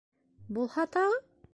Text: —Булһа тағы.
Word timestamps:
—Булһа 0.59 0.87
тағы. 0.97 1.23